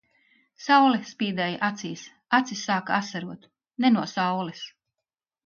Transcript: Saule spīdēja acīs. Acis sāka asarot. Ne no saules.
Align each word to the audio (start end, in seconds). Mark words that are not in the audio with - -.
Saule 0.67 1.01
spīdēja 1.09 1.59
acīs. 1.67 2.05
Acis 2.39 2.65
sāka 2.71 2.97
asarot. 3.01 3.47
Ne 3.85 3.93
no 3.99 4.09
saules. 4.17 4.67